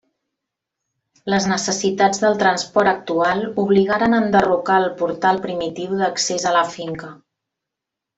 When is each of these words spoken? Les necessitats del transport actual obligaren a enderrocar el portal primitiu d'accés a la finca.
Les 1.33 1.43
necessitats 1.51 2.23
del 2.23 2.39
transport 2.39 2.91
actual 2.93 3.43
obligaren 3.65 4.15
a 4.15 4.21
enderrocar 4.23 4.79
el 4.85 4.89
portal 5.03 5.43
primitiu 5.45 5.93
d'accés 6.01 6.47
a 6.53 6.59
la 6.61 6.65
finca. 6.75 7.13